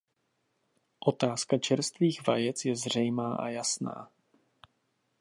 [0.99, 4.11] Otázka čerstvých vajec je zřejmá a jasná.